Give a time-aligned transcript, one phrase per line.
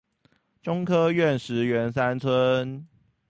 [0.63, 2.87] 中科院石園三村